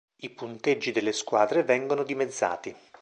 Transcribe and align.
I 0.23 0.31
punteggi 0.31 0.91
delle 0.91 1.11
squadre 1.13 1.61
vengono 1.61 2.01
dimezzati. 2.01 2.75